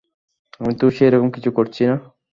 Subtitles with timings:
[0.59, 1.95] আমি তো সেরকম কিছু করছি না!